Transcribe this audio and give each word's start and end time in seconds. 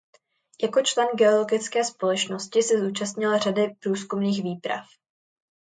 Jako 0.61 0.81
člen 0.81 1.07
geologické 1.17 1.83
společnosti 1.83 2.61
se 2.63 2.79
zúčastnil 2.79 3.39
řady 3.39 3.67
průzkumných 3.81 4.43
výprav. 4.43 4.85